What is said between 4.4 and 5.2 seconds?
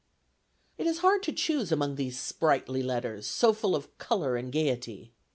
gayety.